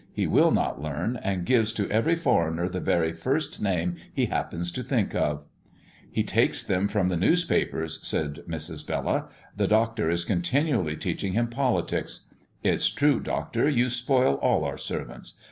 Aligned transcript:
He 0.11 0.25
will 0.25 0.49
not 0.49 0.81
learn, 0.81 1.17
and 1.21 1.45
gives 1.45 1.71
to 1.73 1.87
every 1.91 2.15
foreigner 2.15 2.67
the 2.67 2.79
very 2.79 3.13
first 3.13 3.61
name 3.61 3.97
he 4.11 4.25
happens 4.25 4.71
to 4.71 4.81
think 4.81 5.13
of." 5.13 5.45
"He 6.09 6.23
takes 6.23 6.63
them 6.63 6.87
from 6.87 7.07
the 7.07 7.15
newspapers," 7.15 7.99
said 8.01 8.39
Mrs. 8.49 8.87
Bella. 8.87 9.27
"The 9.55 9.67
Doctor 9.67 10.09
is 10.09 10.25
continually 10.25 10.95
teaching 10.97 11.33
him 11.33 11.49
politics. 11.49 12.21
It's 12.63 12.87
true, 12.89 13.19
Doctor, 13.19 13.69
you 13.69 13.91
spoil 13.91 14.37
all 14.41 14.65
our 14.65 14.79
servants. 14.79 15.39